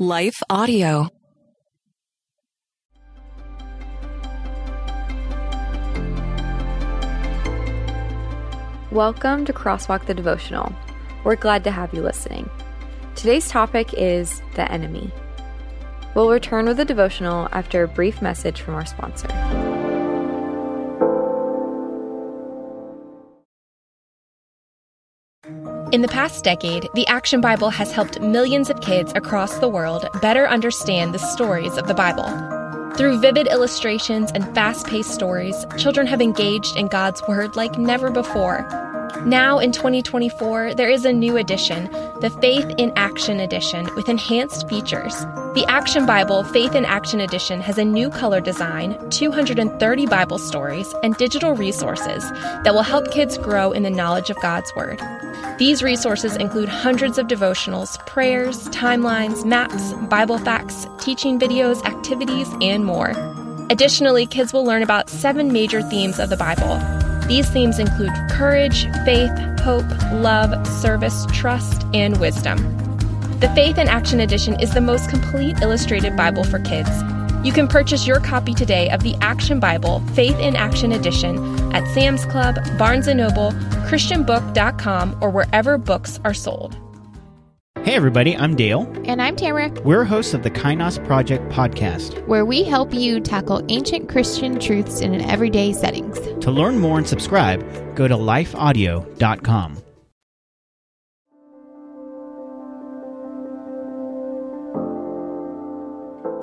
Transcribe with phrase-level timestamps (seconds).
[0.00, 1.08] Life Audio.
[8.90, 10.74] Welcome to Crosswalk the Devotional.
[11.22, 12.50] We're glad to have you listening.
[13.14, 15.12] Today's topic is the enemy.
[16.16, 19.28] We'll return with the devotional after a brief message from our sponsor.
[25.94, 30.04] In the past decade, the Action Bible has helped millions of kids across the world
[30.20, 32.26] better understand the stories of the Bible.
[32.96, 38.10] Through vivid illustrations and fast paced stories, children have engaged in God's Word like never
[38.10, 38.66] before.
[39.24, 41.84] Now in 2024, there is a new edition,
[42.20, 45.14] the Faith in Action Edition, with enhanced features.
[45.54, 50.92] The Action Bible Faith in Action Edition has a new color design, 230 Bible stories,
[51.04, 52.28] and digital resources
[52.64, 55.00] that will help kids grow in the knowledge of God's Word.
[55.56, 62.84] These resources include hundreds of devotionals, prayers, timelines, maps, Bible facts, teaching videos, activities, and
[62.84, 63.12] more.
[63.70, 66.80] Additionally, kids will learn about seven major themes of the Bible.
[67.28, 69.30] These themes include courage, faith,
[69.60, 72.58] hope, love, service, trust, and wisdom.
[73.38, 76.90] The Faith in Action Edition is the most complete illustrated Bible for kids.
[77.44, 81.36] You can purchase your copy today of the Action Bible Faith in Action Edition
[81.74, 83.52] at Sam's Club, Barnes & Noble,
[83.86, 86.78] christianbook.com, or wherever books are sold.
[87.82, 88.90] Hey, everybody, I'm Dale.
[89.04, 92.26] And I'm Tamara, We're hosts of the Kainos Project podcast.
[92.26, 96.18] where we help you tackle ancient Christian truths in an everyday settings.
[96.42, 97.60] To learn more and subscribe,
[97.94, 99.83] go to lifeaudio.com.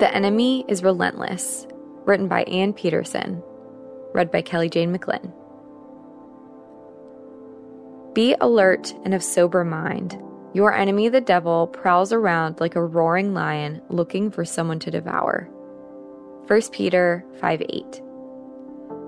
[0.02, 1.68] The Enemy is Relentless,
[2.06, 3.40] written by Ann Peterson,
[4.12, 5.32] read by Kelly Jane McLean.
[8.12, 10.20] Be alert and of sober mind.
[10.54, 15.48] Your enemy, the devil, prowls around like a roaring lion looking for someone to devour.
[16.48, 18.00] 1 Peter 5 8.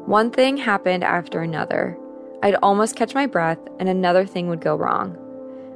[0.06, 1.98] One thing happened after another.
[2.40, 5.18] I'd almost catch my breath, and another thing would go wrong.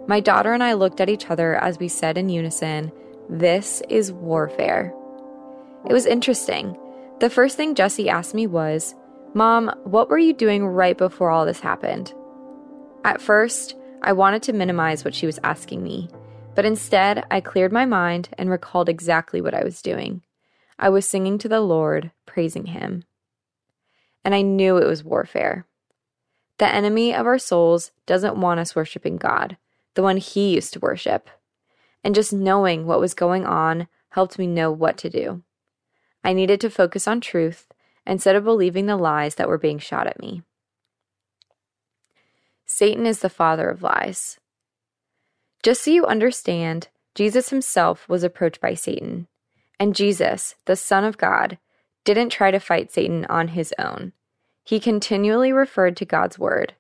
[0.06, 2.92] My daughter and I looked at each other as we said in unison,
[3.28, 4.94] This is warfare.
[5.86, 6.76] It was interesting.
[7.20, 8.94] The first thing Jesse asked me was,
[9.34, 12.14] Mom, what were you doing right before all this happened?
[13.04, 16.08] At first, I wanted to minimize what she was asking me,
[16.54, 20.22] but instead, I cleared my mind and recalled exactly what I was doing.
[20.78, 23.04] I was singing to the Lord, praising Him.
[24.24, 25.66] And I knew it was warfare.
[26.58, 29.56] The enemy of our souls doesn't want us worshiping God,
[29.94, 31.30] the one He used to worship.
[32.02, 35.42] And just knowing what was going on helped me know what to do.
[36.24, 37.66] I needed to focus on truth
[38.06, 40.42] instead of believing the lies that were being shot at me.
[42.64, 44.38] Satan is the father of lies.
[45.62, 49.26] Just so you understand, Jesus himself was approached by Satan,
[49.80, 51.58] and Jesus, the Son of God,
[52.04, 54.12] didn't try to fight Satan on his own.
[54.64, 56.74] He continually referred to God's word.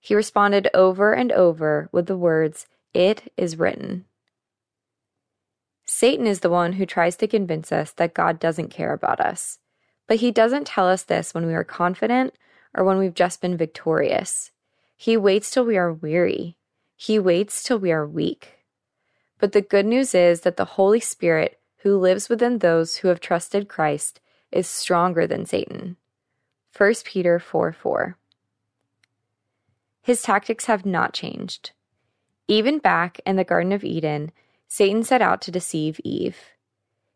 [0.00, 4.06] He responded over and over with the words, It is written.
[6.02, 9.60] Satan is the one who tries to convince us that God doesn't care about us.
[10.08, 12.34] But he doesn't tell us this when we are confident
[12.74, 14.50] or when we've just been victorious.
[14.96, 16.56] He waits till we are weary.
[16.96, 18.64] He waits till we are weak.
[19.38, 23.20] But the good news is that the Holy Spirit, who lives within those who have
[23.20, 24.18] trusted Christ,
[24.50, 25.98] is stronger than Satan.
[26.76, 28.16] 1 Peter 4 4.
[30.02, 31.70] His tactics have not changed.
[32.48, 34.32] Even back in the Garden of Eden,
[34.72, 36.38] Satan set out to deceive Eve.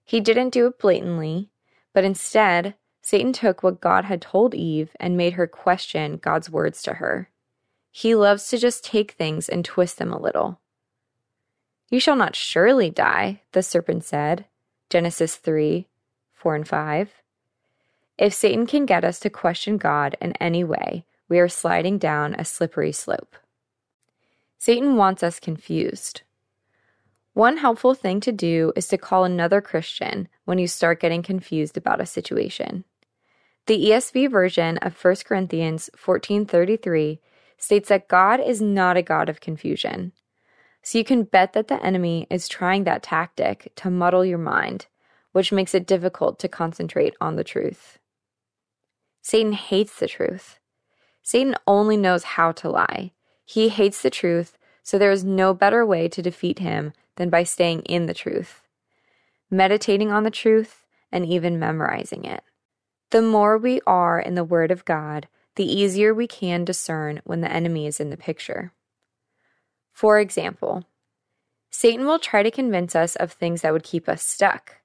[0.05, 1.49] He didn't do it blatantly,
[1.94, 6.83] but instead, Satan took what God had told Eve and made her question God's words
[6.83, 7.31] to her.
[7.91, 10.61] He loves to just take things and twist them a little.
[11.89, 14.45] You shall not surely die, the serpent said.
[14.91, 15.87] Genesis 3
[16.34, 17.15] 4 and 5.
[18.19, 22.34] If Satan can get us to question God in any way, we are sliding down
[22.34, 23.34] a slippery slope.
[24.59, 26.21] Satan wants us confused.
[27.36, 31.77] One helpful thing to do is to call another Christian when you start getting confused
[31.77, 32.84] about a situation.
[33.66, 37.21] The ESV version of 1 Corinthians 14:33
[37.59, 40.12] states that God is not a god of confusion.
[40.80, 44.86] So you can bet that the enemy is trying that tactic to muddle your mind,
[45.32, 47.98] which makes it difficult to concentrate on the truth.
[49.21, 50.59] Satan hates the truth.
[51.22, 53.12] Satan only knows how to lie.
[53.44, 57.42] He hates the truth, so there is no better way to defeat him than by
[57.42, 58.63] staying in the truth,
[59.51, 62.42] meditating on the truth, and even memorizing it.
[63.10, 67.41] The more we are in the Word of God, the easier we can discern when
[67.41, 68.72] the enemy is in the picture.
[69.92, 70.84] For example,
[71.71, 74.78] Satan will try to convince us of things that would keep us stuck.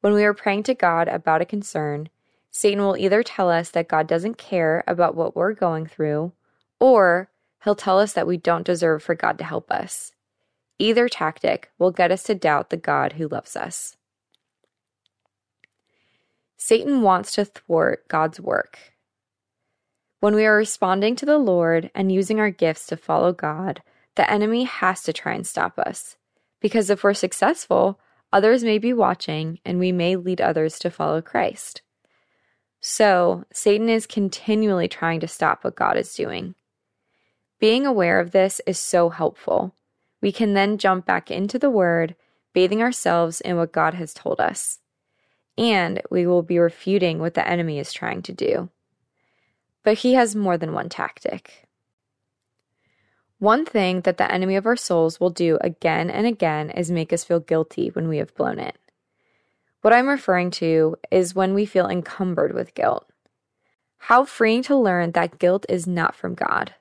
[0.00, 2.08] When we are praying to God about a concern,
[2.50, 6.32] Satan will either tell us that God doesn't care about what we're going through,
[6.80, 7.28] or
[7.64, 10.12] he'll tell us that we don't deserve for God to help us.
[10.78, 13.96] Either tactic will get us to doubt the God who loves us.
[16.56, 18.78] Satan wants to thwart God's work.
[20.20, 23.82] When we are responding to the Lord and using our gifts to follow God,
[24.16, 26.16] the enemy has to try and stop us.
[26.60, 28.00] Because if we're successful,
[28.32, 31.82] others may be watching and we may lead others to follow Christ.
[32.80, 36.54] So, Satan is continually trying to stop what God is doing.
[37.58, 39.74] Being aware of this is so helpful.
[40.20, 42.16] We can then jump back into the Word,
[42.52, 44.78] bathing ourselves in what God has told us.
[45.58, 48.70] And we will be refuting what the enemy is trying to do.
[49.82, 51.66] But he has more than one tactic.
[53.38, 57.12] One thing that the enemy of our souls will do again and again is make
[57.12, 58.76] us feel guilty when we have blown it.
[59.82, 63.08] What I'm referring to is when we feel encumbered with guilt.
[63.98, 66.74] How freeing to learn that guilt is not from God.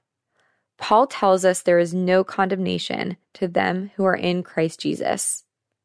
[0.78, 5.44] Paul tells us there is no condemnation to them who are in Christ Jesus.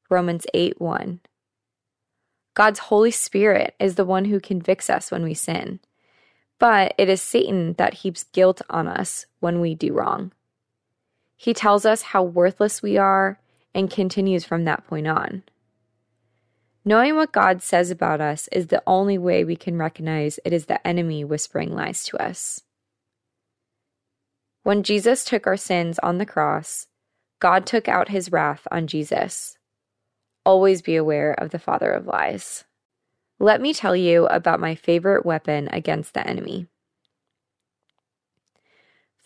[0.09, 1.21] Romans 8 1.
[2.55, 5.81] God's Holy Spirit is the one who convicts us when we sin,
[6.59, 10.33] but it is Satan that heaps guilt on us when we do wrong.
[11.37, 13.39] He tells us how worthless we are
[13.75, 15.45] and continues from that point on.
[16.85, 20.67] Knowing what God says about us is the only way we can recognize it is
[20.67, 22.63] the enemy whispering lies to us.
[24.71, 26.87] When Jesus took our sins on the cross,
[27.41, 29.59] God took out his wrath on Jesus.
[30.47, 32.63] Always be aware of the father of lies.
[33.41, 36.69] Let me tell you about my favorite weapon against the enemy.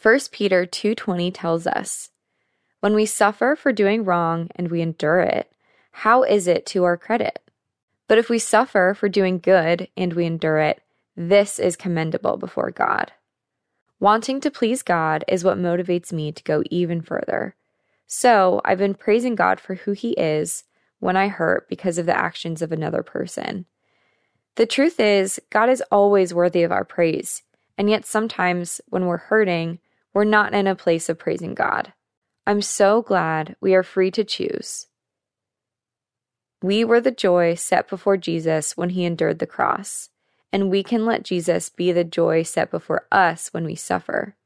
[0.01, 2.11] 1 Peter 2:20 tells us,
[2.81, 5.53] "When we suffer for doing wrong and we endure it,
[5.91, 7.39] how is it to our credit?
[8.09, 10.83] But if we suffer for doing good and we endure it,
[11.15, 13.13] this is commendable before God."
[14.05, 17.57] Wanting to please God is what motivates me to go even further.
[18.07, 20.65] So, I've been praising God for who he is
[20.99, 23.65] when I hurt because of the actions of another person.
[24.57, 27.45] The truth is, God is always worthy of our praise,
[27.79, 29.79] and yet sometimes when we're hurting,
[30.13, 31.95] we're not in a place of praising God.
[32.47, 34.87] I'm so glad we are free to choose.
[36.61, 40.11] We were the joy set before Jesus when he endured the cross,
[40.55, 44.37] and we can let Jesus be the joy set before us when we suffer.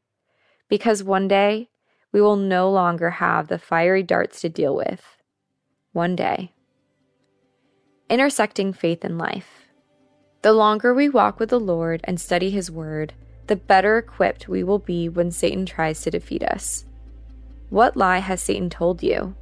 [0.67, 1.69] Because one day,
[2.13, 5.05] we will no longer have the fiery darts to deal with.
[5.93, 6.55] One day.
[8.09, 9.67] Intersecting faith and life.
[10.41, 13.13] The longer we walk with the Lord and study His Word,
[13.47, 16.87] the better equipped we will be when Satan tries to defeat us.
[17.69, 19.35] What lie has Satan told you?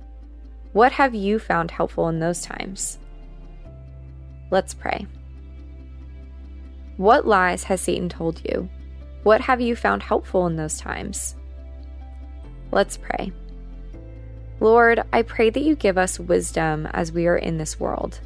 [0.72, 2.98] What have you found helpful in those times?
[4.50, 5.06] Let's pray.
[6.96, 8.69] What lies has Satan told you?
[9.22, 11.34] What have you found helpful in those times?
[12.72, 13.32] Let's pray.
[14.60, 18.20] Lord, I pray that you give us wisdom as we are in this world.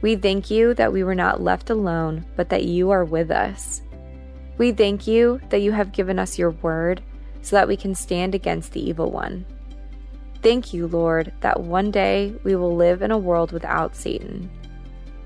[0.00, 3.82] We thank you that we were not left alone, but that you are with us.
[4.56, 7.02] We thank you that you have given us your word
[7.42, 9.44] so that we can stand against the evil one.
[10.42, 14.50] Thank you, Lord, that one day we will live in a world without Satan.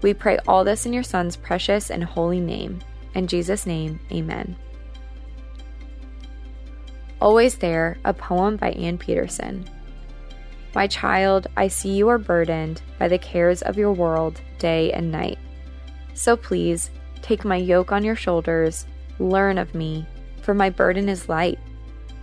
[0.02, 2.80] We pray all this in your Son's precious and holy name.
[3.14, 4.56] In Jesus' name, amen.
[7.20, 9.68] Always There, a poem by Ann Peterson.
[10.74, 15.10] My child, I see you are burdened by the cares of your world day and
[15.10, 15.38] night.
[16.14, 16.90] So please,
[17.20, 18.86] take my yoke on your shoulders
[19.20, 20.06] Learn of me,
[20.40, 21.58] for my burden is light.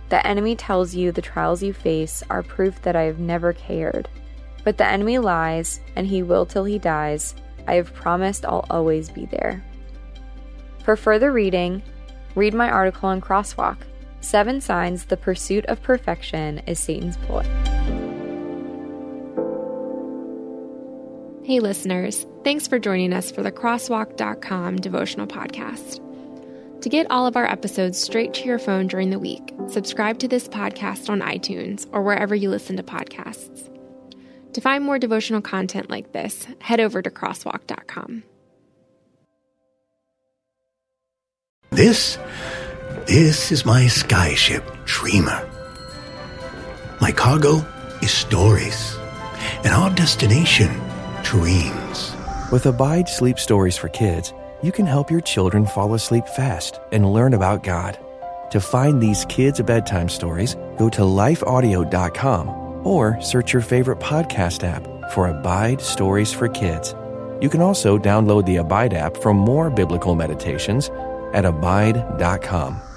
[0.08, 4.08] The enemy tells you the trials you face are proof that I have never cared.
[4.64, 7.36] But the enemy lies, and he will till he dies.
[7.68, 9.62] I have promised I'll always be there.
[10.84, 11.82] For further reading,
[12.34, 13.76] read my article on Crosswalk
[14.20, 17.44] Seven Signs the Pursuit of Perfection is Satan's Ploy.
[21.44, 26.04] Hey, listeners, thanks for joining us for the Crosswalk.com devotional podcast.
[26.82, 30.28] To get all of our episodes straight to your phone during the week, subscribe to
[30.28, 33.68] this podcast on iTunes or wherever you listen to podcasts.
[34.58, 38.24] To find more devotional content like this, head over to crosswalk.com.
[41.70, 42.18] This,
[43.06, 45.48] this is my skyship, Dreamer.
[47.00, 47.64] My cargo
[48.02, 48.98] is stories,
[49.62, 50.74] and our destination,
[51.22, 52.12] dreams.
[52.50, 57.12] With Abide Sleep Stories for Kids, you can help your children fall asleep fast and
[57.12, 57.96] learn about God.
[58.50, 64.82] To find these kids' bedtime stories, go to lifeaudio.com or search your favorite podcast app
[65.10, 66.94] for Abide Stories for Kids.
[67.40, 70.90] You can also download the Abide app for more biblical meditations
[71.34, 72.87] at abide.com.